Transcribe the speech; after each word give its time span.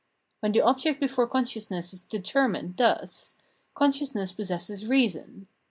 Wlien 0.43 0.53
tlie 0.53 0.63
object 0.65 0.99
before 0.99 1.27
consciousness 1.27 1.93
is 1.93 2.01
determined 2.01 2.75
thus, 2.77 3.35
con 3.75 3.91
sciousness 3.91 4.35
possesses 4.35 4.87
reason. 4.87 5.45